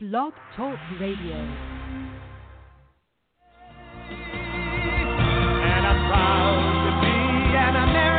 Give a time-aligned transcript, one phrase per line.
[0.00, 1.34] Blog Talk Radio.
[1.34, 1.42] And
[5.86, 7.16] I'm proud to be
[7.58, 8.17] an American,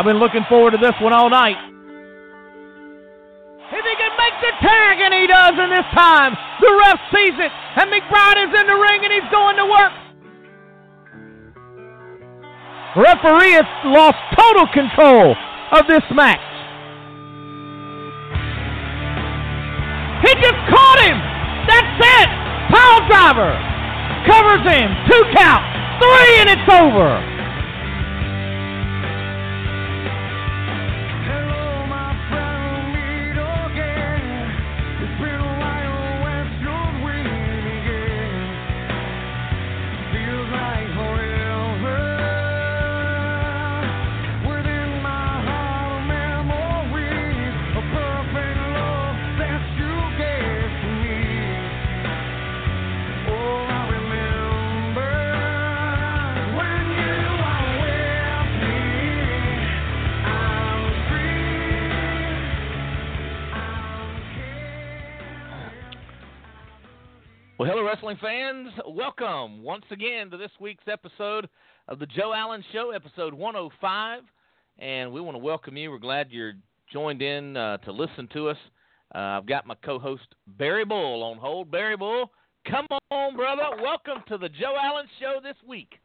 [0.00, 1.60] I've been looking forward to this one all night.
[3.68, 7.36] If he can make the tag, and he does in this time, the ref sees
[7.36, 9.92] it, and McBride is in the ring, and he's going to work.
[12.96, 15.36] Referee has lost total control
[15.76, 16.40] of this match.
[20.24, 21.20] He just caught him.
[21.68, 22.28] That's it.
[22.72, 23.52] Pile driver
[24.24, 24.96] covers him.
[25.12, 25.60] Two count,
[26.00, 27.29] three, and it's over.
[68.00, 68.68] Wrestling fans.
[68.88, 71.46] Welcome once again to this week's episode
[71.86, 74.22] of the Joe Allen Show, episode 105.
[74.78, 75.90] And we want to welcome you.
[75.90, 76.54] We're glad you're
[76.90, 78.56] joined in uh, to listen to us.
[79.14, 81.70] Uh, I've got my co host, Barry Bull, on hold.
[81.70, 82.30] Barry Bull,
[82.66, 83.82] come on, brother.
[83.82, 86.00] Welcome to the Joe Allen Show this week.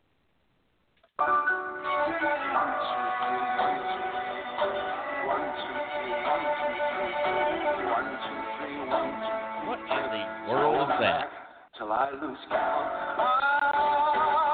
[9.66, 11.35] What in the world is that?
[11.78, 12.88] Till I lose count.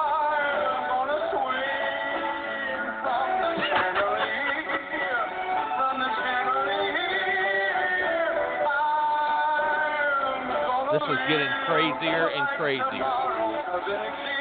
[0.02, 1.62] I'm gonna swing
[3.04, 4.66] from the chandelier,
[5.78, 6.98] from the chandelier.
[6.98, 7.62] I'm
[10.82, 14.41] gonna This is getting crazier and crazier.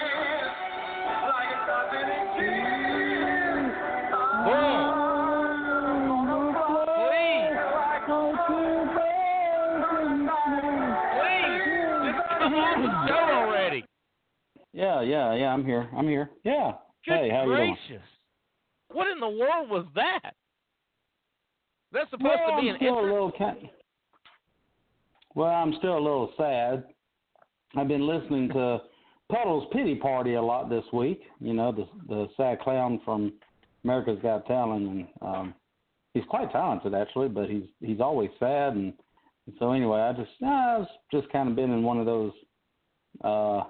[12.51, 12.57] Please.
[12.57, 13.85] Just come on the show already.
[14.73, 15.53] Yeah, yeah, yeah.
[15.53, 15.89] I'm here.
[15.97, 16.31] I'm here.
[16.45, 16.73] Yeah.
[17.07, 17.77] Good hey, how you doing?
[17.89, 18.07] gracious.
[18.93, 20.33] What in the world was that?
[21.93, 23.69] That's supposed well, to be I'm an still a little kind.
[25.35, 26.85] Well, I'm still a little sad.
[27.77, 28.81] I've been listening to
[29.31, 31.23] Puddle's Pity Party a lot this week.
[31.41, 33.33] You know, the the sad clown from
[33.85, 35.55] America's Got Talent, and um,
[36.15, 38.93] he's quite talented actually, but he's he's always sad, and,
[39.51, 42.33] and so anyway, I just I've just kind of been in one of those.
[43.25, 43.63] uh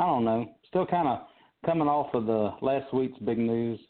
[0.00, 1.20] I don't know, still kind of
[1.66, 3.80] coming off of the last week's big news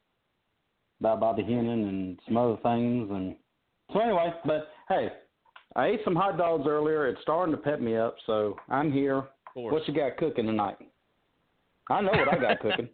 [1.00, 3.36] about Bobby Heenan and some other things, and
[3.92, 5.08] so anyway, but hey,
[5.76, 7.06] I ate some hot dogs earlier.
[7.08, 9.24] It's starting to pep me up, so I'm here.
[9.54, 10.76] What you got cooking tonight?
[11.90, 12.88] I know what I got cooking.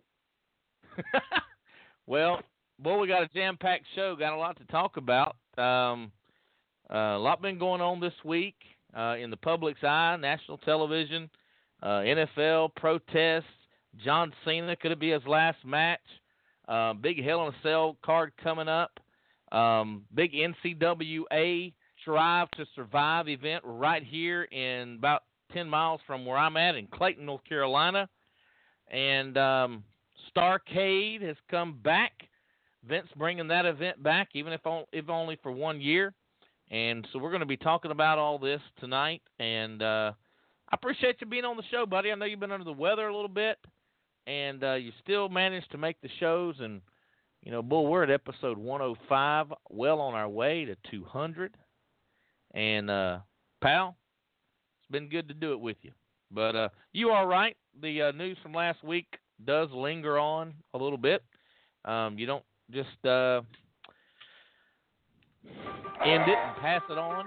[2.07, 2.41] well,
[2.79, 4.17] boy, we got a jam-packed show.
[4.17, 5.37] Got a lot to talk about.
[5.59, 6.11] Um,
[6.93, 8.57] uh, a lot been going on this week
[8.97, 11.31] uh, in the public's eye, national television,
[11.83, 13.45] uh, NFL protests.
[14.05, 16.01] John Cena could it be his last match?
[16.69, 18.99] Uh, big Hell in a Cell card coming up.
[19.53, 25.23] Um, big NCWA Strive to Survive event right here in about
[25.53, 28.09] 10 miles from where I'm at in Clayton, North Carolina.
[28.91, 29.85] And um,
[30.35, 32.13] Starcade has come back.
[32.87, 36.13] Vince bringing that event back, even if only for one year.
[36.71, 39.23] And so we're going to be talking about all this tonight.
[39.39, 40.13] And uh,
[40.71, 42.11] I appreciate you being on the show, buddy.
[42.11, 43.59] I know you've been under the weather a little bit,
[44.27, 46.57] and uh, you still managed to make the shows.
[46.61, 46.81] And,
[47.43, 51.55] you know, Bull, we're at episode 105, well on our way to 200.
[52.55, 53.19] And, uh,
[53.61, 53.97] pal,
[54.81, 55.93] it's been good to do it with you.
[56.31, 57.57] But uh, you are right.
[57.81, 59.07] The uh, news from last week
[59.45, 61.23] does linger on a little bit.
[61.85, 63.43] Um, you don't just uh,
[66.05, 67.27] end it and pass it on.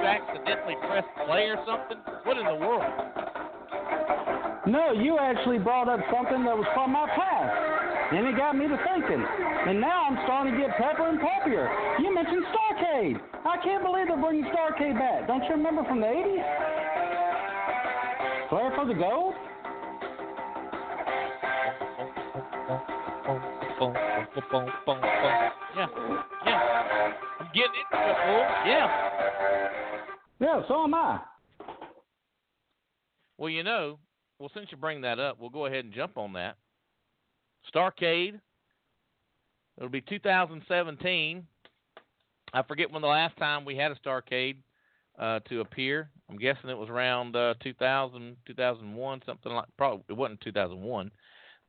[0.00, 1.98] You accidentally press play or something?
[2.24, 2.88] What in the world?
[4.66, 8.64] No, you actually brought up something that was from my past, and it got me
[8.64, 9.20] to thinking.
[9.20, 11.68] And now I'm starting to get pepper and peppier.
[12.00, 13.20] You mentioned Starcade.
[13.44, 15.26] I can't believe they're bringing Starcade back.
[15.26, 16.69] Don't you remember from the 80s?
[18.80, 19.34] For the gold?
[25.76, 25.86] Yeah,
[26.46, 27.12] yeah.
[27.40, 28.46] I'm getting into it, Bull.
[28.64, 28.88] Yeah.
[30.40, 31.20] Yeah, so am I.
[33.36, 33.98] Well, you know,
[34.38, 36.56] well, since you bring that up, we'll go ahead and jump on that.
[37.74, 38.40] Starcade.
[39.76, 41.46] It'll be 2017.
[42.54, 44.56] I forget when the last time we had a Starcade
[45.20, 46.10] uh, to appear.
[46.28, 49.66] I'm guessing it was around uh, 2000, 2001, something like.
[49.76, 51.10] Probably it wasn't 2001.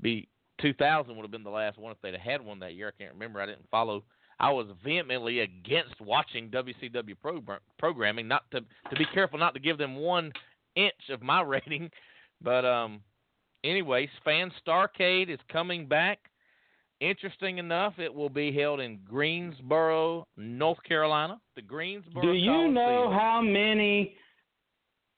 [0.01, 0.27] Be
[0.61, 2.87] 2000 would have been the last one if they'd had one that year.
[2.87, 3.41] I can't remember.
[3.41, 4.03] I didn't follow.
[4.39, 8.27] I was vehemently against watching WCW program, programming.
[8.27, 10.31] Not to to be careful not to give them one
[10.75, 11.91] inch of my rating,
[12.41, 13.01] but um,
[13.63, 16.19] anyways, Fan Starcade is coming back.
[17.01, 21.41] Interesting enough, it will be held in Greensboro, North Carolina.
[21.55, 22.21] The Greensboro.
[22.21, 22.73] Do you Coliseum.
[22.75, 24.13] know how many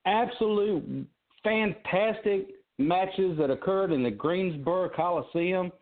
[0.05, 1.05] absolute
[1.43, 2.47] fantastic
[2.79, 5.73] matches that occurred in the Greensboro Coliseum?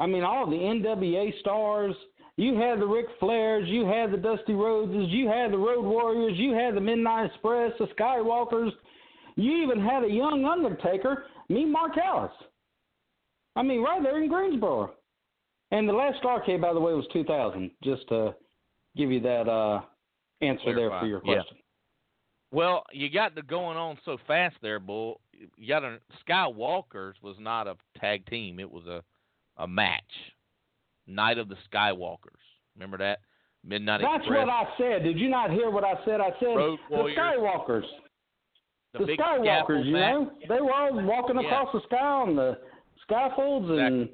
[0.00, 1.94] I mean, all the NWA stars.
[2.36, 6.32] You had the Ric Flairs, you had the Dusty Rhodeses, you had the Road Warriors,
[6.38, 8.70] you had the Midnight Express, the Skywalkers.
[9.36, 12.32] You even had a young Undertaker, me, Mark Callous.
[13.54, 14.94] I mean, right there in Greensboro.
[15.72, 17.70] And the last Starcade, by the way, was 2000.
[17.82, 18.34] Just to
[18.96, 19.80] give you that uh,
[20.40, 21.36] answer there for your Yeah.
[21.40, 21.56] question.
[22.52, 25.20] Well, you got the going on so fast there, Bull.
[25.56, 25.98] You got a
[26.28, 29.02] Skywalkers was not a tag team; it was a
[29.56, 30.02] a match.
[31.06, 32.40] Night of the Skywalkers.
[32.76, 33.20] Remember that?
[33.64, 34.46] Midnight That's Express.
[34.46, 35.02] what I said.
[35.04, 36.20] Did you not hear what I said?
[36.20, 37.18] I said Road the Warriors.
[37.18, 37.84] Skywalkers.
[38.92, 40.12] The, big Skywalkers, you match.
[40.12, 41.46] know, they were all walking Yeah.
[41.46, 42.58] across the sky on the
[43.02, 44.08] scaffolds, and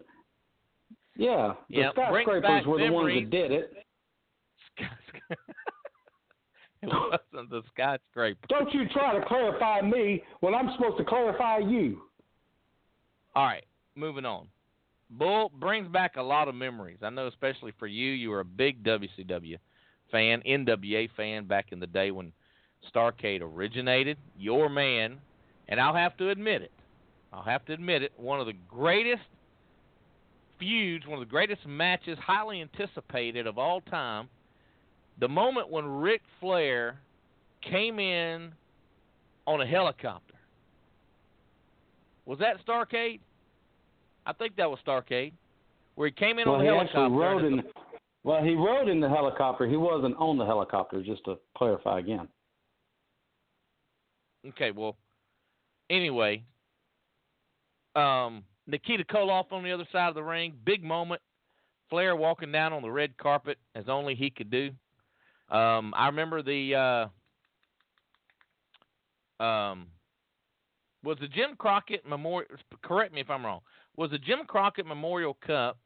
[1.19, 3.73] yeah, the brings skyscrapers were the ones that did it.
[6.81, 8.47] It wasn't the skyscraper.
[8.49, 12.03] Don't you try to clarify me when I'm supposed to clarify you.
[13.35, 13.65] All right,
[13.97, 14.47] moving on.
[15.11, 16.99] Bull brings back a lot of memories.
[17.03, 19.57] I know, especially for you, you were a big WCW
[20.13, 22.33] fan, NWA fan back in the day when
[22.95, 24.19] Starcade originated.
[24.39, 25.19] Your man,
[25.69, 26.73] and I'll have to admit it.
[27.33, 28.13] I'll have to admit it.
[28.17, 29.23] One of the greatest
[30.59, 34.29] feuds, one of the greatest matches, highly anticipated of all time.
[35.21, 37.01] The moment when Ric Flair
[37.63, 38.53] came in
[39.47, 40.35] on a helicopter.
[42.27, 43.21] Was that Starcade?
[44.27, 45.33] I think that was Starcade,
[45.95, 47.19] where he came in well, on he a actually helicopter.
[47.19, 47.63] rode in.
[48.25, 49.67] Well, he rode in the helicopter.
[49.67, 51.03] He wasn't on the helicopter.
[51.03, 52.29] Just to clarify again.
[54.47, 54.97] Okay, well,
[55.91, 56.45] anyway,
[57.97, 61.21] um, Nikita Koloff on the other side of the ring, big moment.
[61.91, 64.71] Flair walking down on the red carpet as only he could do.
[65.51, 67.09] Um, I remember the
[69.41, 69.87] uh, um,
[71.03, 72.51] was the Jim Crockett Memorial.
[72.83, 73.61] Correct me if I'm wrong.
[73.97, 75.79] Was the Jim Crockett Memorial Cup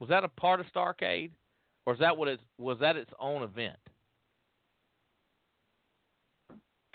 [0.00, 1.30] was that a part of Starcade,
[1.86, 3.76] or is that what it was that its own event?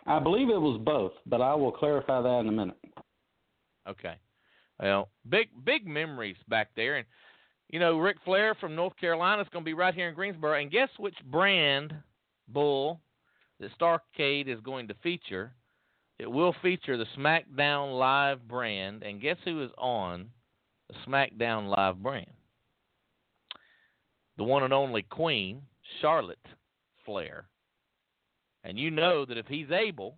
[0.05, 2.77] I believe it was both, but I will clarify that in a minute.
[3.87, 4.15] Okay.
[4.79, 7.07] Well, big big memories back there, and
[7.69, 10.59] you know Ric Flair from North Carolina is going to be right here in Greensboro,
[10.59, 11.93] and guess which brand
[12.48, 13.01] bull
[13.59, 15.53] that Starcade is going to feature?
[16.17, 20.29] It will feature the SmackDown Live brand, and guess who is on
[20.89, 22.31] the SmackDown Live brand?
[24.38, 25.62] The one and only Queen
[26.01, 26.38] Charlotte
[27.05, 27.45] Flair.
[28.63, 30.17] And you know that if he's able,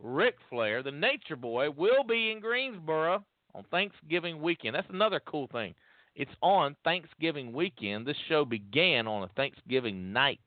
[0.00, 4.74] Ric Flair, the Nature Boy, will be in Greensboro on Thanksgiving weekend.
[4.74, 5.74] That's another cool thing.
[6.14, 8.06] It's on Thanksgiving weekend.
[8.06, 10.40] This show began on a Thanksgiving night,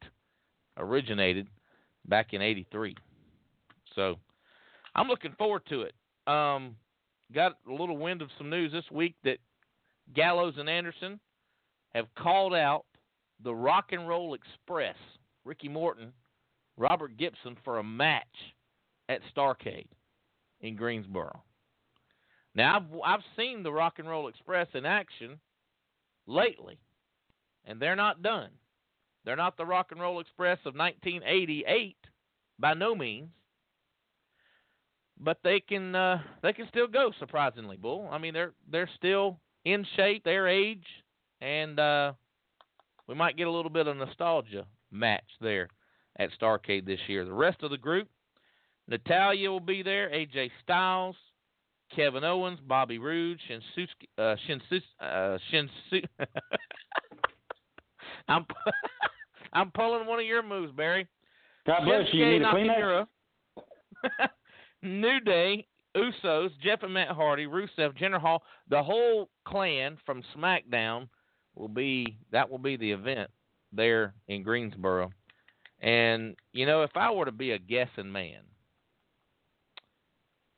[0.78, 1.48] originated
[2.06, 2.96] back in '83.
[3.96, 4.16] So
[4.96, 5.94] I'm looking forward to it.
[6.28, 6.76] Um,
[7.34, 9.38] got a little wind of some news this week that
[10.14, 11.20] Gallows and Anderson
[11.94, 12.86] have called out
[13.44, 14.96] the Rock and Roll Express,
[15.46, 16.12] Ricky Morton,
[16.78, 18.24] Robert Gibson, for a match
[19.10, 19.88] at Starcade
[20.62, 21.42] in Greensboro.
[22.56, 25.40] Now I've I've seen the Rock and Roll Express in action
[26.28, 26.78] lately,
[27.66, 28.50] and they're not done.
[29.26, 31.96] They're not the Rock and Roll Express of 1988
[32.60, 33.30] by no means,
[35.20, 37.12] but they can uh, they can still go.
[37.20, 38.08] Surprisingly, Bull.
[38.12, 40.86] I mean they're they're still in shape, their age,
[41.42, 42.14] and uh,
[43.08, 45.70] we might get a little bit of nostalgia match there
[46.18, 47.26] at Starcade this year.
[47.26, 48.08] The rest of the group,
[48.88, 51.16] Natalya will be there, AJ Styles,
[51.96, 56.04] Kevin Owens, Bobby Roode, Shinsuke, uh, Shinsu, uh, Shinsu.
[58.28, 58.46] I'm
[59.54, 61.08] I'm pulling one of your moves, Barry.
[61.66, 62.26] God bless you.
[62.26, 63.08] You need a Kleenex?
[64.82, 71.08] New Day, Usos, Jeff and Matt Hardy, Rusev, Jinder Mahal, the whole clan from SmackDown
[71.56, 73.30] will be that will be the event
[73.72, 75.12] there in Greensboro.
[75.80, 78.42] And you know, if I were to be a guessing man,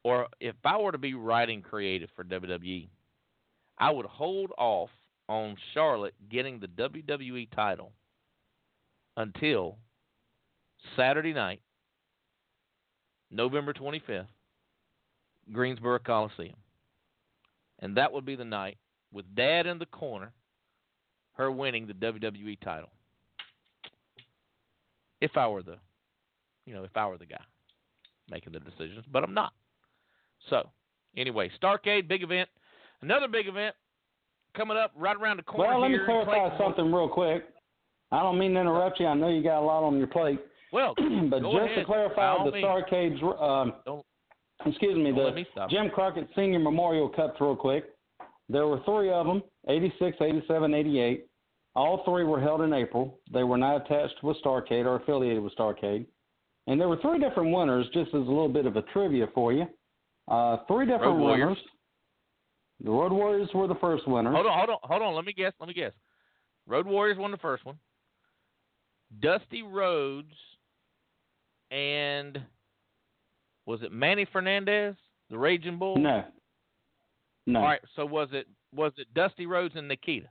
[0.05, 2.87] or if I were to be writing creative for WWE,
[3.79, 4.91] I would hold off
[5.27, 7.91] on Charlotte getting the WWE title
[9.17, 9.77] until
[10.95, 11.59] Saturday night,
[13.31, 14.27] November 25th,
[15.51, 16.53] Greensboro Coliseum.
[17.79, 18.77] And that would be the night
[19.11, 20.31] with Dad in the corner,
[21.33, 22.91] her winning the WWE title.
[25.19, 25.77] If I were the,
[26.67, 27.41] you know, if I were the guy
[28.29, 29.51] making the decisions, but I'm not.
[30.49, 30.69] So,
[31.17, 32.49] anyway, Starcade, big event.
[33.01, 33.75] Another big event
[34.55, 35.71] coming up right around the corner.
[35.71, 37.45] Well, let me clarify something real quick.
[38.11, 39.07] I don't mean to interrupt you.
[39.07, 40.39] I know you got a lot on your plate.
[40.71, 41.77] Well, but just ahead.
[41.79, 42.51] to clarify, the.
[42.51, 44.01] Starcade's, um,
[44.65, 45.45] excuse me, the me.
[45.69, 47.85] Jim Crockett Senior Memorial Cups, real quick.
[48.47, 51.25] There were three of them 86, 87, 88.
[51.75, 53.19] All three were held in April.
[53.33, 56.05] They were not attached with Starcade or affiliated with Starcade.
[56.67, 59.51] And there were three different winners, just as a little bit of a trivia for
[59.51, 59.65] you.
[60.27, 61.45] Uh, three different Road Warriors.
[61.47, 61.57] winners.
[62.83, 64.31] The Road Warriors were the first winner.
[64.31, 65.15] Hold on, hold on, hold on.
[65.15, 65.53] Let me guess.
[65.59, 65.93] Let me guess.
[66.67, 67.77] Road Warriors won the first one.
[69.21, 70.33] Dusty Rhodes
[71.71, 72.39] and
[73.65, 74.95] was it Manny Fernandez,
[75.29, 75.97] the Raging Bull?
[75.97, 76.23] No.
[77.47, 77.59] No.
[77.59, 77.81] All right.
[77.95, 80.27] So was it was it Dusty Rhodes and Nikita?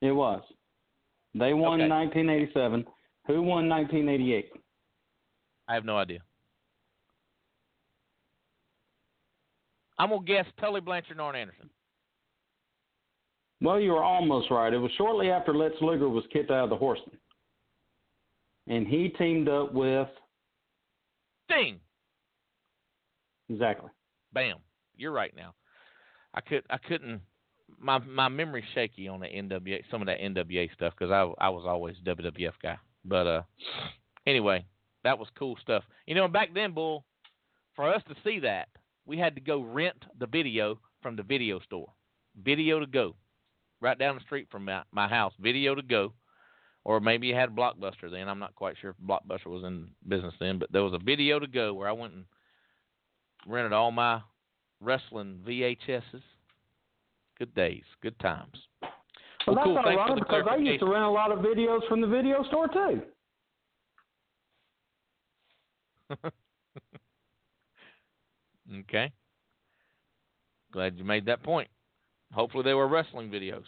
[0.00, 0.42] It was.
[1.34, 1.88] They won Okay.
[1.90, 2.84] 1987.
[3.26, 4.50] Who won 1988?
[5.68, 6.20] I have no idea.
[9.98, 11.70] I'm gonna guess Tully Blanchard and Arn Anderson.
[13.60, 14.72] Well, you were almost right.
[14.72, 17.16] It was shortly after Lex Luger was kicked out of the Horsemen.
[18.66, 20.08] And he teamed up with
[21.50, 21.80] Sting.
[23.48, 23.90] exactly.
[24.32, 24.56] Bam.
[24.96, 25.54] You're right now.
[26.34, 27.20] I could I couldn't
[27.78, 31.48] my my memory's shaky on the NWA some of that NWA stuff because I I
[31.48, 32.78] was always WWF guy.
[33.04, 33.42] But uh
[34.26, 34.64] anyway,
[35.04, 35.84] that was cool stuff.
[36.06, 37.04] You know, back then, Bull,
[37.76, 38.68] for us to see that,
[39.06, 41.92] we had to go rent the video from the video store.
[42.42, 43.14] Video to go.
[43.80, 45.32] Right down the street from my, my house.
[45.40, 46.12] Video to go.
[46.84, 48.28] Or maybe you had Blockbuster then.
[48.28, 51.38] I'm not quite sure if Blockbuster was in business then, but there was a video
[51.38, 52.24] to go where I went and
[53.46, 54.20] rented all my
[54.80, 56.22] wrestling VHSs.
[57.38, 58.56] Good days, good times.
[59.46, 59.80] Well, that's cool.
[59.82, 62.68] For ironic because I used to rent a lot of videos from the video store
[62.68, 63.02] too.
[68.80, 69.12] Okay.
[70.72, 71.68] Glad you made that point.
[72.32, 73.64] Hopefully they were wrestling videos.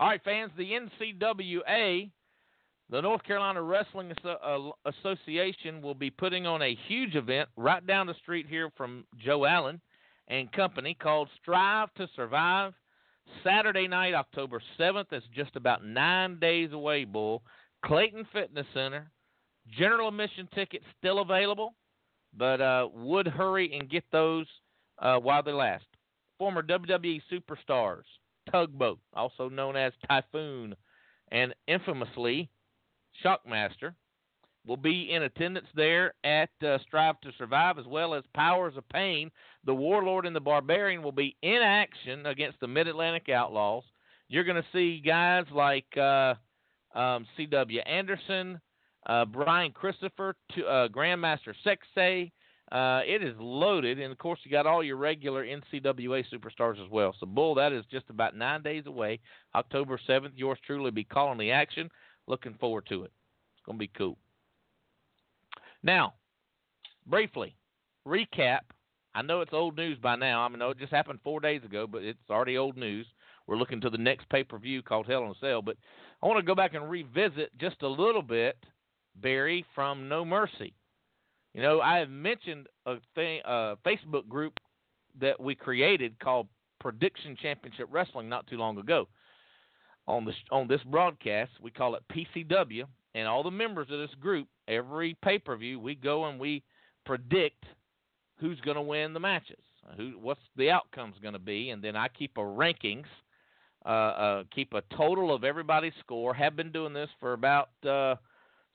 [0.00, 2.10] All right, fans, the NCWA,
[2.88, 8.06] the North Carolina Wrestling uh, Association, will be putting on a huge event right down
[8.06, 9.80] the street here from Joe Allen
[10.26, 12.72] and company called Strive to Survive.
[13.44, 15.04] Saturday night, October 7th.
[15.10, 17.42] That's just about nine days away, Bull.
[17.84, 19.10] Clayton Fitness Center.
[19.78, 21.74] General admission tickets still available
[22.36, 24.46] but uh, would hurry and get those
[25.00, 25.84] uh, while they last.
[26.38, 28.04] Former WWE superstars,
[28.50, 30.74] Tugboat, also known as Typhoon,
[31.30, 32.50] and infamously
[33.24, 33.94] Shockmaster,
[34.66, 38.88] will be in attendance there at uh, Strive to Survive, as well as Powers of
[38.88, 39.30] Pain.
[39.64, 43.84] The Warlord and the Barbarian will be in action against the Mid Atlantic Outlaws.
[44.28, 46.34] You're going to see guys like uh,
[46.94, 47.80] um, C.W.
[47.80, 48.60] Anderson,
[49.06, 52.30] uh, Brian Christopher, to, uh, Grandmaster Sexay.
[52.70, 56.88] Uh, it is loaded, and of course, you got all your regular NCWA superstars as
[56.88, 57.14] well.
[57.18, 59.18] So, Bull, that is just about nine days away.
[59.56, 61.90] October 7th, yours truly be calling the action.
[62.28, 63.10] Looking forward to it.
[63.54, 64.16] It's going to be cool.
[65.82, 66.14] Now,
[67.06, 67.56] briefly,
[68.06, 68.60] recap.
[69.16, 70.42] I know it's old news by now.
[70.42, 73.06] I mean, it just happened four days ago, but it's already old news.
[73.48, 75.60] We're looking to the next pay per view called Hell in a Cell.
[75.60, 75.76] But
[76.22, 78.56] I want to go back and revisit just a little bit
[79.20, 80.72] Barry from No Mercy.
[81.54, 84.54] You know, I have mentioned a thing, a Facebook group
[85.20, 86.46] that we created called
[86.78, 89.08] Prediction Championship Wrestling not too long ago.
[90.06, 92.84] On this on this broadcast, we call it PCW,
[93.14, 96.62] and all the members of this group, every pay per view, we go and we
[97.04, 97.64] predict
[98.38, 99.62] who's going to win the matches,
[99.96, 103.04] who what's the outcome's going to be, and then I keep a rankings,
[103.84, 106.34] uh, uh, keep a total of everybody's score.
[106.34, 108.16] Have been doing this for about uh,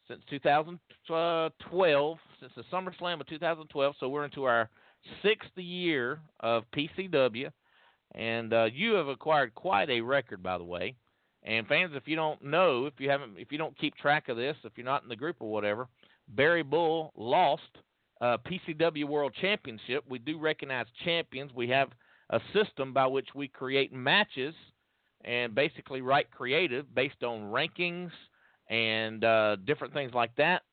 [0.08, 3.96] since 2012, since the SummerSlam of 2012.
[4.00, 4.70] So we're into our
[5.24, 7.52] sixth year of PCW,
[8.14, 10.96] and uh, you have acquired quite a record, by the way.
[11.44, 14.38] And fans, if you don't know, if you haven't, if you don't keep track of
[14.38, 15.88] this, if you're not in the group or whatever,
[16.28, 17.62] Barry Bull lost
[18.20, 20.04] uh, PCW World Championship.
[20.10, 21.52] We do recognize champions.
[21.54, 21.90] We have
[22.32, 24.56] a system by which we create matches
[25.24, 28.12] and basically write creative based on rankings
[28.70, 30.64] and uh, different things like that.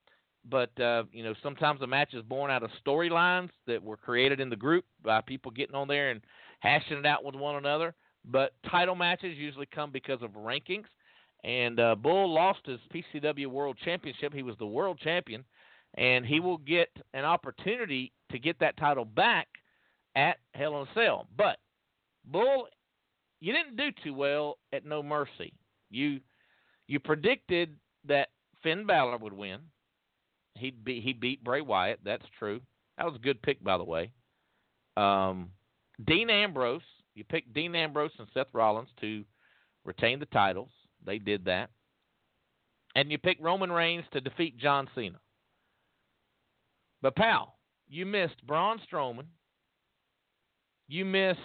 [0.49, 4.40] But uh, you know, sometimes a match is born out of storylines that were created
[4.40, 6.20] in the group by people getting on there and
[6.61, 7.94] hashing it out with one another.
[8.25, 10.87] But title matches usually come because of rankings.
[11.44, 14.32] And uh, Bull lost his PCW World Championship.
[14.32, 15.44] He was the world champion,
[15.94, 19.49] and he will get an opportunity to get that title back
[20.14, 21.26] at Hell in a Cell.
[21.37, 21.58] But
[22.25, 22.68] Bull,
[23.40, 25.52] you didn't do too well at No Mercy.
[25.90, 26.20] You
[26.87, 28.28] you predicted that
[28.62, 29.61] Finn Balor would win.
[30.54, 32.00] He beat he beat Bray Wyatt.
[32.04, 32.61] That's true.
[32.99, 34.12] That was a good pick, by the way.
[34.97, 35.50] Um,
[36.04, 36.82] Dean Ambrose.
[37.14, 39.25] You picked Dean Ambrose and Seth Rollins to
[39.85, 40.71] retain the titles.
[41.04, 41.71] They did that.
[42.94, 45.18] And you picked Roman Reigns to defeat John Cena.
[47.00, 47.56] But pal,
[47.88, 49.26] you missed Braun Strowman.
[50.88, 51.38] You missed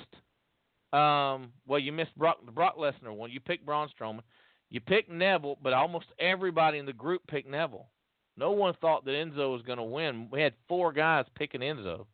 [0.94, 3.32] um, well, you missed Brock the Brock Lesnar one.
[3.32, 4.22] You picked Braun Strowman.
[4.70, 7.88] You picked Neville, but almost everybody in the group picked Neville.
[8.36, 10.28] No one thought that Enzo was going to win.
[10.32, 12.06] We had four guys picking Enzo,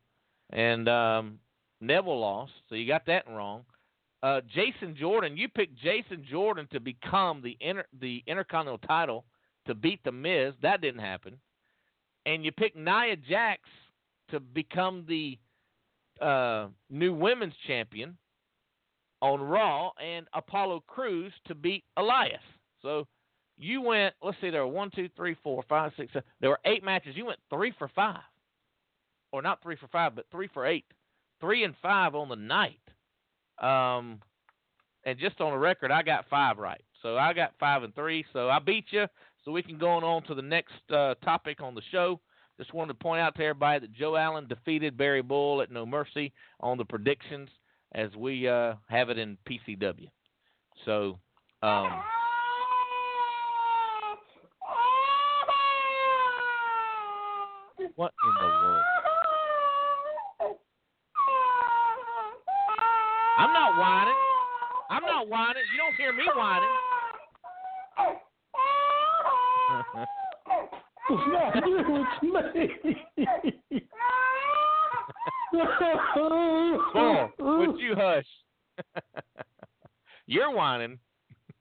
[0.51, 1.39] and um,
[1.81, 3.65] Neville lost, so you got that wrong.
[4.21, 9.25] Uh, Jason Jordan, you picked Jason Jordan to become the inter, the Intercontinental title
[9.67, 10.53] to beat the Miz.
[10.61, 11.37] That didn't happen,
[12.25, 13.61] and you picked Nia Jax
[14.29, 15.37] to become the
[16.23, 18.17] uh, new women's champion
[19.23, 22.41] on Raw, and Apollo Crews to beat Elias.
[22.81, 23.07] So
[23.57, 24.13] you went.
[24.21, 26.27] Let's see, there were one, two, three, four, five, six, seven.
[26.41, 27.15] There were eight matches.
[27.15, 28.19] You went three for five,
[29.31, 30.85] or not three for five, but three for eight,
[31.39, 32.81] three and five on the night.
[33.61, 34.19] Um,
[35.05, 36.83] and just on the record, I got five right.
[37.01, 38.25] So I got five and three.
[38.33, 39.05] So I beat you.
[39.45, 42.19] So we can go on to the next uh, topic on the show.
[42.57, 45.85] Just wanted to point out to everybody that Joe Allen defeated Barry Bull at No
[45.85, 47.49] Mercy on the predictions
[47.95, 50.07] as we uh, have it in PCW.
[50.85, 51.19] So,
[51.61, 51.89] um,
[57.95, 58.83] what in the world?
[63.37, 64.13] I'm not whining.
[64.89, 65.63] I'm not whining.
[65.71, 66.69] You don't hear me whining.
[71.09, 72.23] You, it's
[73.19, 73.81] me.
[76.15, 78.25] Bull, would you hush?
[80.25, 80.99] you're whining.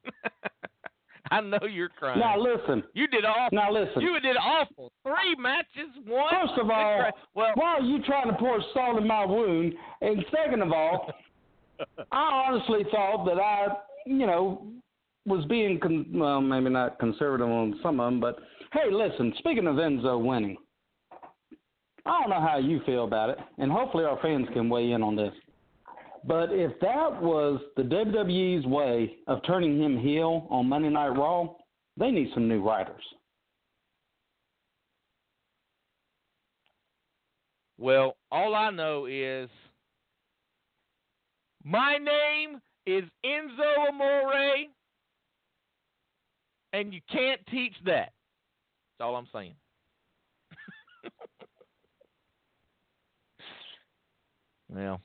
[1.30, 2.20] I know you're crying.
[2.20, 2.82] Now listen.
[2.92, 3.56] You did awful.
[3.56, 4.02] Now listen.
[4.02, 4.92] You did awful.
[5.02, 6.30] Three matches, one.
[6.30, 9.72] First of all, well, why are you trying to pour salt in my wound?
[10.02, 11.10] And second of all,
[12.12, 13.68] I honestly thought that I,
[14.04, 14.66] you know,
[15.24, 18.38] was being con- well, maybe not conservative on some of them, but
[18.72, 19.32] hey, listen.
[19.38, 20.56] Speaking of Enzo winning,
[22.22, 25.16] don't know how you feel about it, and hopefully our fans can weigh in on
[25.16, 25.32] this.
[26.24, 31.48] But if that was the WWE's way of turning him heel on Monday Night Raw,
[31.96, 33.02] they need some new writers.
[37.78, 39.50] Well, all I know is
[41.64, 44.68] my name is Enzo Amore,
[46.72, 48.12] and you can't teach that.
[48.98, 49.54] That's all I'm saying.
[54.74, 55.00] Well,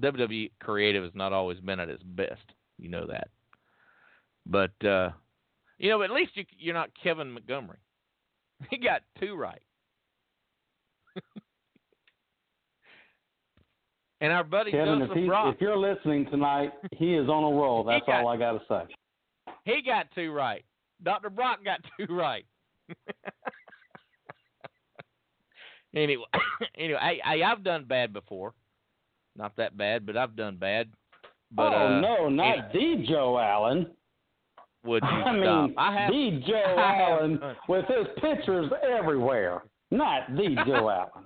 [0.00, 2.42] WWE creative has not always been at its best.
[2.78, 3.28] You know that.
[4.46, 5.10] But uh
[5.78, 7.78] you know, at least you, you're not Kevin Montgomery.
[8.70, 9.62] He got two right.
[14.20, 17.44] and our buddy Kevin, Joseph if, he, Brock, if you're listening tonight, he is on
[17.44, 17.84] a roll.
[17.88, 18.82] That's got- all I got to say.
[19.64, 20.64] he got two right.
[21.04, 21.30] Dr.
[21.30, 22.44] Brock got two right.
[25.94, 26.24] Anyway,
[26.78, 28.54] anyway, I, I I've done bad before.
[29.36, 30.88] Not that bad, but I've done bad.
[31.52, 33.86] But oh uh, no, not the Joe Allen.
[34.84, 35.34] would you I stop?
[35.34, 39.62] mean, I have the Joe I have Allen done- with his pictures everywhere.
[39.90, 41.24] Not the Joe Allen.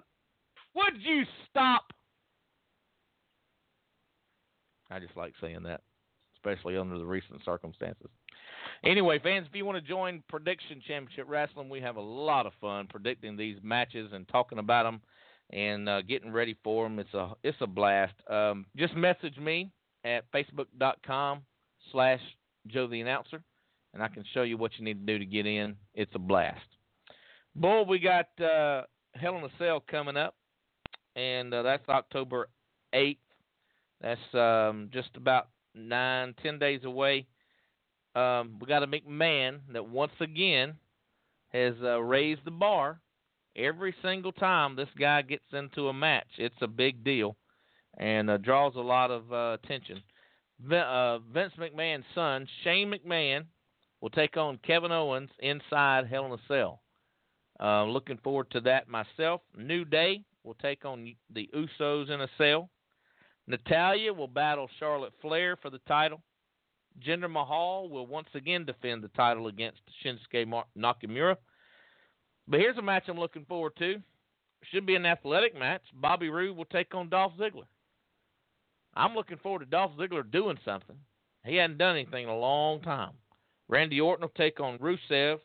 [0.74, 1.82] Would you stop?
[4.90, 5.80] I just like saying that,
[6.36, 8.10] especially under the recent circumstances.
[8.84, 12.52] Anyway, fans, if you want to join Prediction Championship Wrestling, we have a lot of
[12.60, 15.00] fun predicting these matches and talking about them
[15.50, 16.98] and uh, getting ready for them.
[16.98, 18.14] It's a it's a blast.
[18.28, 19.70] Um, just message me
[20.04, 21.42] at facebook.com
[21.92, 22.20] slash
[22.66, 23.42] Joe the Announcer,
[23.94, 25.76] and I can show you what you need to do to get in.
[25.94, 26.60] It's a blast.
[27.54, 28.82] Bull, we got uh,
[29.14, 30.34] Hell in a Cell coming up,
[31.14, 32.48] and uh, that's October
[32.94, 33.18] 8th.
[34.00, 37.26] That's um, just about nine, ten days away.
[38.14, 40.74] Um, we got a McMahon that once again
[41.48, 43.00] has uh, raised the bar.
[43.56, 47.36] Every single time this guy gets into a match, it's a big deal
[47.98, 50.02] and uh, draws a lot of uh, attention.
[50.70, 53.44] Uh, Vince McMahon's son, Shane McMahon,
[54.00, 56.80] will take on Kevin Owens inside Hell in a Cell.
[57.60, 59.40] Uh, looking forward to that myself.
[59.56, 62.70] New Day will take on the Usos in a cell.
[63.46, 66.22] Natalya will battle Charlotte Flair for the title.
[67.00, 71.36] Jinder Mahal will once again defend the title against Shinsuke Nakamura.
[72.48, 74.02] But here's a match I'm looking forward to.
[74.70, 75.82] Should be an athletic match.
[75.94, 77.66] Bobby Roode will take on Dolph Ziggler.
[78.94, 80.96] I'm looking forward to Dolph Ziggler doing something.
[81.44, 83.12] He hadn't done anything in a long time.
[83.68, 85.38] Randy Orton will take on Rusev.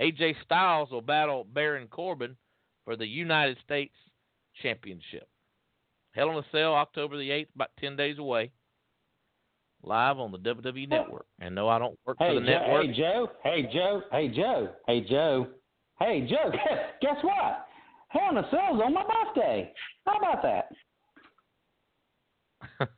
[0.00, 2.36] AJ Styles will battle Baron Corbin
[2.84, 3.94] for the United States
[4.62, 5.28] Championship.
[6.12, 8.50] Hell in a Cell, October the 8th, about 10 days away.
[9.82, 11.26] Live on the WWE Network.
[11.40, 12.86] And no, I don't work hey, for the Joe, network.
[12.86, 13.30] Hey, Joe.
[13.42, 14.02] Hey, Joe.
[14.10, 14.68] Hey, Joe.
[14.86, 15.46] Hey, Joe.
[16.00, 16.50] Hey, Joe.
[17.00, 17.66] Guess what?
[18.08, 19.72] Hell in a Cell's on my birthday.
[20.06, 20.68] How about that?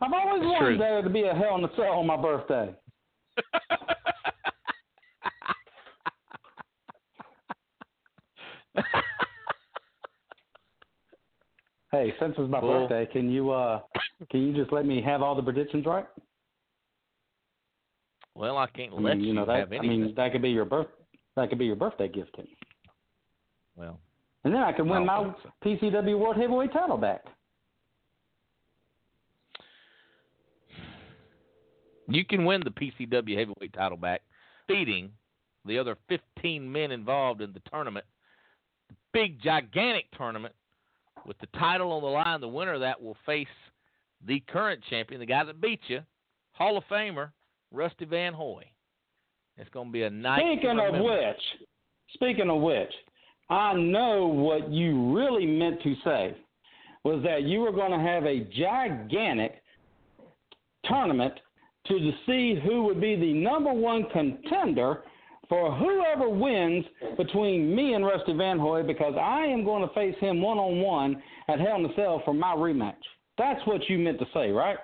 [0.00, 0.78] I've always It's wanted true.
[0.78, 2.72] there to be a Hell in a Cell on my birthday.
[11.98, 13.80] Hey, since it's my birthday, can you uh
[14.30, 16.06] can you just let me have all the predictions right?
[18.36, 20.50] well, I can't I let mean, you, know that have I mean that could be
[20.50, 20.86] your birth
[21.34, 22.56] that could be your birthday gift to me.
[23.74, 23.98] well,
[24.44, 27.24] And then I can win I my don't PCW World Heavyweight title back.
[32.06, 34.22] you can win the PCW heavyweight title back,
[34.68, 35.10] beating
[35.64, 38.06] the other 15 men involved in the tournament.
[38.88, 40.54] the Big, gigantic tournament
[41.26, 42.40] with the title on the line.
[42.40, 43.46] The winner of that will face
[44.26, 46.00] the current champion, the guy that beat you,
[46.52, 47.30] Hall of Famer
[47.72, 48.64] Rusty Van Hoy.
[49.56, 50.40] It's going to be a night.
[50.40, 51.42] Speaking of which,
[52.14, 52.92] speaking of which,
[53.50, 56.36] I know what you really meant to say
[57.04, 59.62] was that you were going to have a gigantic
[60.84, 61.34] tournament
[61.86, 65.02] to see who would be the number one contender
[65.48, 66.84] for whoever wins
[67.16, 70.80] between me and Rusty Van Hoy because I am going to face him one on
[70.80, 72.94] one at Hell in a Cell for my rematch.
[73.38, 74.78] That's what you meant to say, right?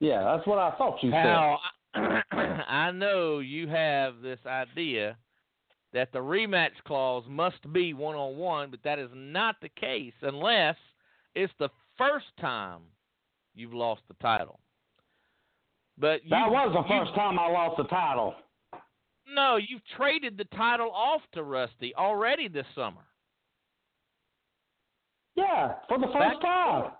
[0.00, 1.24] Yeah, that's what I thought you said.
[1.24, 1.58] Now,
[1.94, 5.16] I know you have this idea
[5.92, 10.12] that the rematch clause must be one on one, but that is not the case
[10.22, 10.76] unless
[11.34, 12.80] it's the first time
[13.54, 14.58] you've lost the title.
[15.98, 18.34] But you, That was the you- first time I lost the title.
[19.34, 23.02] No, you've traded the title off to Rusty already this summer.
[25.34, 26.90] Yeah, for the first and time.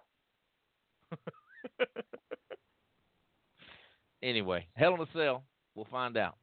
[4.23, 6.37] Anyway, Hell in a Cell, we'll find out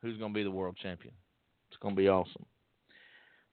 [0.00, 1.12] who's going to be the world champion.
[1.70, 2.46] It's going to be awesome.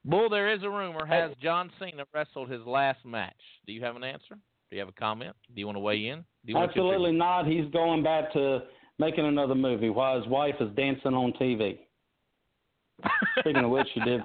[0.04, 1.04] Bull, there is a rumor.
[1.04, 3.36] Has John Cena wrestled his last match?
[3.66, 4.36] Do you have an answer?
[4.70, 5.36] Do you have a comment?
[5.54, 6.20] Do you want to weigh in?
[6.46, 7.46] Do you want Absolutely not.
[7.46, 8.60] He's going back to
[8.98, 11.78] making another movie while his wife is dancing on TV.
[13.40, 14.20] Speaking of which, she did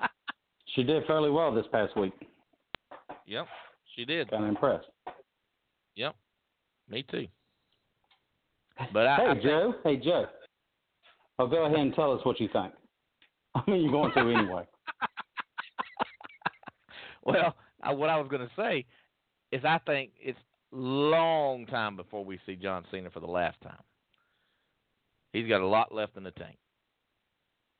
[0.75, 2.13] she did fairly well this past week.
[3.27, 3.47] Yep,
[3.95, 4.29] she did.
[4.29, 4.87] Kind of impressed.
[5.95, 6.15] Yep,
[6.89, 7.27] me too.
[8.91, 10.25] But I, hey I Joe, hey Joe.
[11.39, 12.73] Oh, go ahead and tell us what you think.
[13.55, 14.67] I mean, you're going to anyway.
[17.23, 18.85] well, I, what I was going to say
[19.51, 20.39] is I think it's
[20.71, 23.81] long time before we see John Cena for the last time.
[25.33, 26.57] He's got a lot left in the tank.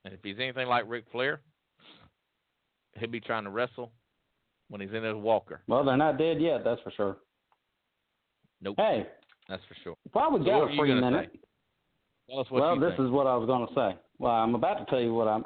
[0.04, 1.40] And if he's anything like Ric Flair,
[2.98, 3.92] he'll be trying to wrestle
[4.70, 5.62] when he's in his walker.
[5.68, 7.18] Well, they're not dead yet, that's for sure.
[8.62, 9.08] Nope, Hey,
[9.48, 9.96] that's for sure.
[10.12, 11.40] Probably So got what a free minute, say?
[12.30, 13.08] Tell us what well, this think.
[13.08, 14.00] is what I was going to say.
[14.18, 15.46] Well, I'm about to tell you what I'm.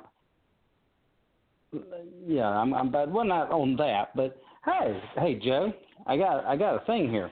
[2.25, 2.73] Yeah, I'm.
[2.73, 3.11] I'm bad.
[3.11, 5.73] Well, not on that, but hey, hey, Joe,
[6.05, 7.31] I got, I got a thing here.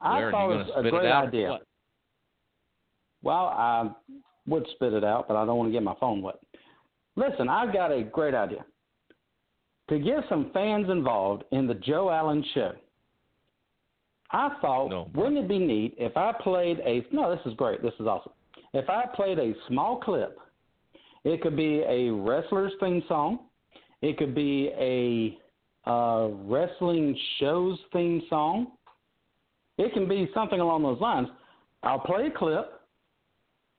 [0.00, 1.58] I Where, thought it was a great idea.
[3.22, 3.90] Well, I
[4.46, 6.36] would spit it out, but I don't want to get my phone wet.
[7.16, 8.64] Listen, I've got a great idea.
[9.90, 12.72] To get some fans involved in the Joe Allen show,
[14.30, 15.10] I thought, No.
[15.14, 17.04] wouldn't it be neat if I played a.
[17.10, 17.82] No, this is great.
[17.82, 18.32] This is awesome.
[18.74, 20.38] If I played a small clip,
[21.24, 23.40] it could be a wrestler's theme song,
[24.02, 25.38] it could be a
[25.90, 28.72] uh, wrestling show's theme song,
[29.78, 31.28] It can be something along those lines.
[31.82, 32.77] I'll play a clip.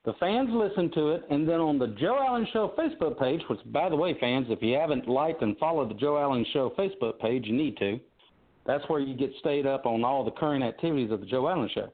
[0.04, 3.60] The fans listen to it, and then on the Joe Allen Show Facebook page, which,
[3.66, 7.18] by the way, fans, if you haven't liked and followed the Joe Allen Show Facebook
[7.18, 8.00] page, you need to.
[8.66, 11.68] That's where you get stayed up on all the current activities of the Joe Allen
[11.74, 11.92] Show.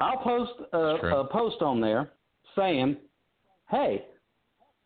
[0.00, 2.10] I'll post a, a post on there
[2.56, 2.96] saying,
[3.70, 4.04] "Hey,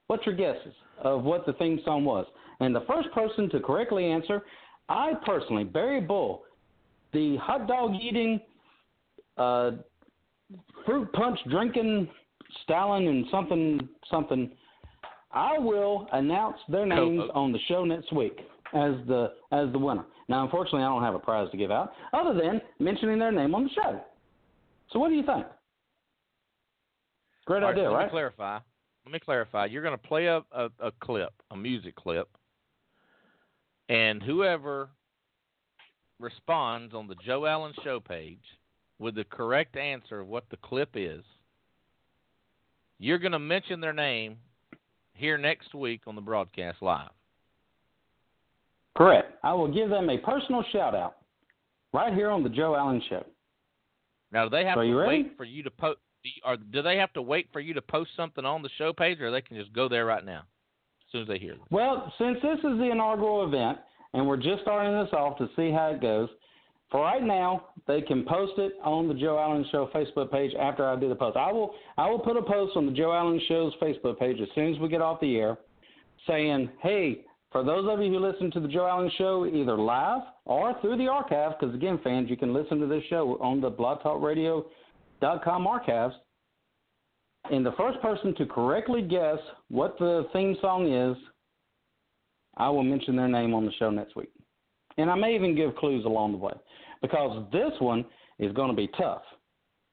[0.07, 2.27] what's your guesses of what the theme song was?"
[2.61, 4.43] And the first person to correctly answer,
[4.89, 6.43] I personally, Barry Bull,
[7.13, 8.41] the hot dog eating,
[9.37, 9.73] uh,
[10.87, 12.09] fruit punch drinking
[12.63, 14.51] Stalin and something something.
[15.33, 18.39] I will announce their names on the show next week
[18.73, 20.05] as the as the winner.
[20.29, 23.55] Now, unfortunately, I don't have a prize to give out other than mentioning their name
[23.55, 24.01] on the show.
[24.93, 25.47] So, what do you think?
[27.47, 27.91] Great All idea, right?
[27.91, 27.99] so right?
[28.01, 28.59] Let me clarify.
[29.05, 29.67] Let me clarify.
[29.67, 32.29] You're going to play a, a, a clip, a music clip,
[33.89, 34.89] and whoever
[36.19, 38.39] responds on the Joe Allen Show page
[39.05, 41.23] with the correct answer of what the clip is,
[42.99, 44.39] you're going to mention their name
[45.13, 47.11] here next week on the broadcast live.
[48.97, 49.31] Correct.
[49.43, 51.17] I will give them a personal shout out
[51.93, 53.27] right here on the Joe Allen Show.
[54.33, 55.99] Now, do they have So to wait for you to post?
[56.43, 59.21] Or do they have to wait for you to post something on the show page,
[59.21, 61.57] or they can just go there right now as soon as they hear?
[61.71, 63.77] Well, since this is the inaugural event
[64.15, 66.31] and we're just starting this off to see how it goes,
[66.95, 70.89] for right now they can post it on the Joe Allen Show Facebook page after
[70.89, 71.37] I do the post.
[71.37, 74.47] I will I will put a post on the Joe Allen Show's Facebook page as
[74.55, 75.59] soon as we get off the air,
[76.25, 80.23] saying, "Hey, for those of you who listen to the Joe Allen Show either live
[80.45, 83.73] or through the archive, because again, fans, you can listen to this show on the
[83.73, 86.15] blogtalkradio.com archives.
[87.51, 91.17] And the first person to correctly guess what the theme song is,
[92.57, 94.31] I will mention their name on the show next week.
[94.97, 96.53] And I may even give clues along the way
[97.05, 98.05] because this one
[98.39, 99.23] is going to be tough.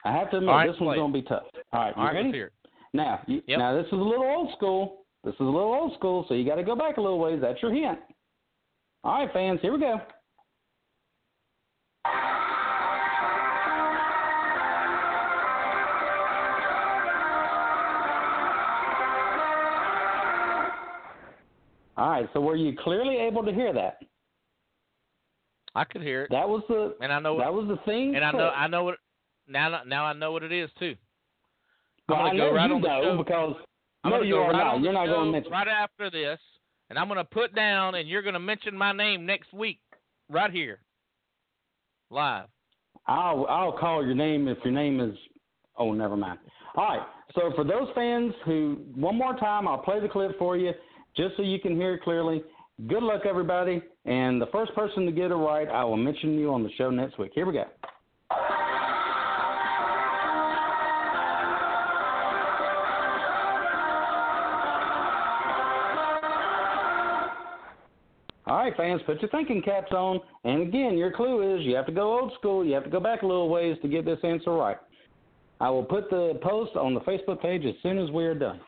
[0.05, 1.43] I have to admit, right, this one's going to be tough.
[1.73, 2.27] All right, All you right, ready?
[2.29, 2.53] let's hear it.
[2.93, 3.59] Now, you, Yep.
[3.59, 5.05] now this is a little old school.
[5.23, 7.39] This is a little old school, so you got to go back a little ways.
[7.41, 7.99] That's your hint.
[9.03, 9.99] All right, fans, here we go.
[21.97, 23.97] All right, so were you clearly able to hear that?
[25.75, 28.15] I could hear it, That was the and I know that was the thing.
[28.15, 28.95] and I know I know what
[29.47, 30.95] now now I know what it is too.
[32.09, 33.17] I'm Well, gonna go right on the show.
[33.17, 33.55] because
[34.03, 34.81] I'm no, gonna you go are right not.
[34.81, 35.51] You're not going to mention.
[35.51, 36.39] right after this,
[36.89, 39.79] and I'm gonna put down, and you're gonna mention my name next week,
[40.29, 40.79] right here,
[42.09, 42.47] live.
[43.07, 45.15] I'll I'll call your name if your name is.
[45.77, 46.39] Oh, never mind.
[46.75, 47.07] All right.
[47.33, 50.73] So for those fans who, one more time, I'll play the clip for you
[51.15, 52.43] just so you can hear it clearly.
[52.87, 53.81] Good luck, everybody.
[54.05, 56.89] And the first person to get it right, I will mention you on the show
[56.89, 57.31] next week.
[57.35, 57.65] Here we go.
[68.47, 70.19] All right, fans, put your thinking caps on.
[70.43, 72.65] And again, your clue is you have to go old school.
[72.65, 74.77] You have to go back a little ways to get this answer right.
[75.61, 78.59] I will put the post on the Facebook page as soon as we are done.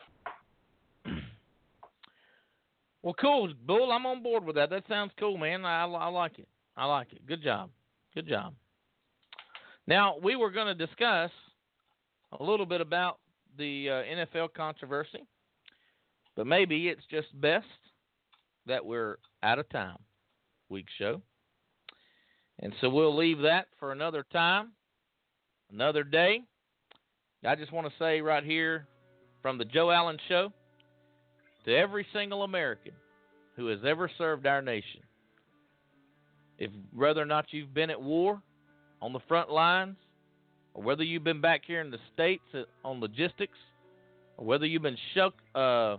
[3.04, 3.92] Well, cool, Bull.
[3.92, 4.70] I'm on board with that.
[4.70, 5.66] That sounds cool, man.
[5.66, 6.48] I, I like it.
[6.74, 7.26] I like it.
[7.26, 7.68] Good job.
[8.14, 8.54] Good job.
[9.86, 11.30] Now we were going to discuss
[12.32, 13.18] a little bit about
[13.58, 15.22] the uh, NFL controversy,
[16.34, 17.66] but maybe it's just best
[18.66, 19.98] that we're out of time.
[20.70, 21.20] Week show,
[22.60, 24.72] and so we'll leave that for another time,
[25.70, 26.40] another day.
[27.46, 28.86] I just want to say right here
[29.42, 30.54] from the Joe Allen Show
[31.64, 32.92] to every single American
[33.56, 35.00] who has ever served our nation.
[36.58, 38.40] If whether or not you've been at war
[39.00, 39.96] on the front lines,
[40.72, 42.42] or whether you've been back here in the states
[42.84, 43.58] on logistics,
[44.36, 45.96] or whether you've been shuck, uh,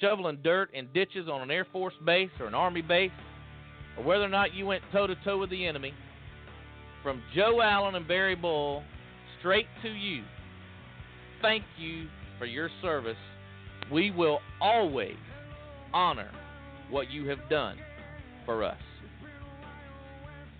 [0.00, 3.10] shoveling dirt in ditches on an Air Force base or an Army base,
[3.96, 5.92] or whether or not you went toe to toe with the enemy,
[7.02, 8.82] from Joe Allen and Barry Bull,
[9.38, 10.22] straight to you.
[11.40, 13.16] Thank you for your service
[13.90, 15.16] we will always
[15.92, 16.30] honor
[16.90, 17.78] what you have done
[18.44, 18.78] for us.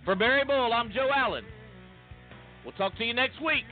[0.05, 1.45] For Barry Bull, I'm Joe Allen.
[2.65, 3.65] We'll talk to you next week,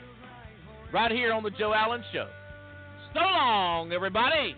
[0.93, 2.29] right here on The Joe Allen Show.
[3.15, 4.55] So long, everybody.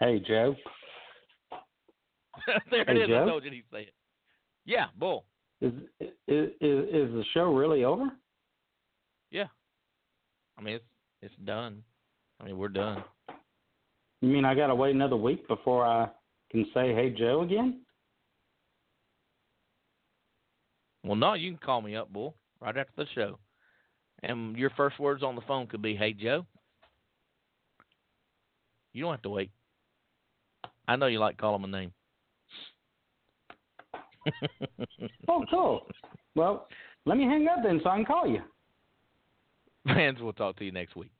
[0.00, 0.56] Hey, Joe.
[2.70, 3.08] there Hey, it is.
[3.08, 3.22] Joe?
[3.22, 3.94] I told you he'd say it.
[4.64, 5.26] Yeah, Bull.
[5.60, 8.08] Is, is is is the show really over?
[9.30, 9.48] Yeah.
[10.58, 10.84] I mean, it's
[11.20, 11.82] it's done.
[12.40, 13.04] I mean, we're done.
[14.22, 16.08] You mean I got to wait another week before I
[16.50, 17.82] can say "Hey, Joe" again?
[21.04, 23.38] Well, no, you can call me up, Bull, right after the show.
[24.22, 26.44] And your first words on the phone could be, hey, Joe.
[28.92, 29.50] You don't have to wait.
[30.90, 31.92] I know you like calling my name.
[35.28, 35.86] Oh, cool.
[36.34, 36.66] Well,
[37.06, 38.40] let me hang up then so I can call you.
[39.86, 41.12] Fans, we'll talk to you next week.